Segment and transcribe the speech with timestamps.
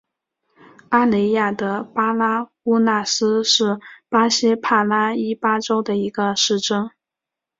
[0.89, 3.77] 阿雷亚德巴拉乌纳斯是
[4.09, 6.89] 巴西帕拉伊巴州的一个市镇。